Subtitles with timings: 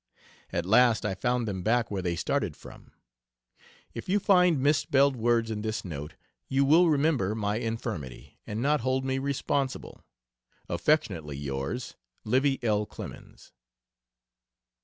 [0.51, 2.89] At last I found them back where they started from.
[3.93, 6.15] If you find misspelled words in this note,
[6.49, 10.03] you will remember my infirmity and not hold me responsible.
[10.67, 11.93] Affectionately yours,
[12.25, 12.87] LIVY L.
[12.87, 13.51] CLEMENS.